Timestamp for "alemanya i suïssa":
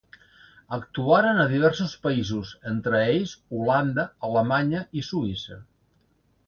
4.31-5.63